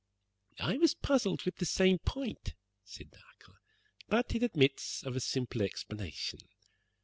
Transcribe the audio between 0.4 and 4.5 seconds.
"I was puzzled with the same point," said Dacre, "but it